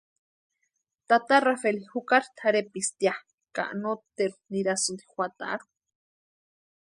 [1.09, 3.13] Tata Rafeli jukari tʼarhepisti ya
[3.55, 5.67] ka noteru nirasïnti juatarhu.